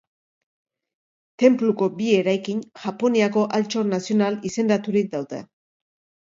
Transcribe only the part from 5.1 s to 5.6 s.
daude.